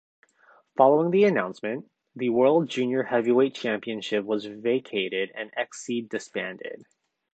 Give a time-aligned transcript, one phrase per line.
[0.77, 6.87] Following the announcement, the World Junior Heavyweight Championship was vacated and Xceed disbanded.